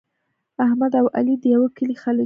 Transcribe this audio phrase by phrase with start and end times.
[0.65, 2.19] احمد او علي د یوه کلي خلک دي.